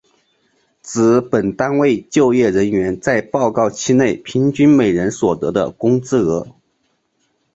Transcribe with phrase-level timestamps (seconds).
[0.81, 6.55] 指本单位就业人员在报告期内平均每人所得的工资额。